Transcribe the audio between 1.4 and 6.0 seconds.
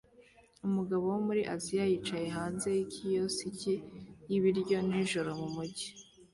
Aziya yicaye hanze kiyosiki y'ibiryo nijoro mumujyi